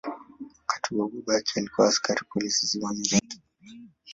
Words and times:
Wakati 0.59 0.95
huo 0.95 1.07
baba 1.09 1.33
yake 1.33 1.51
alikuwa 1.55 1.87
askari 1.87 2.25
polisi 2.33 2.61
visiwani 2.65 3.03
Zanzibar. 3.03 3.37